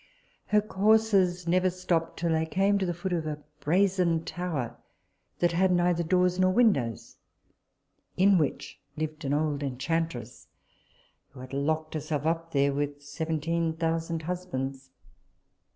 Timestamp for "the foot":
2.87-3.13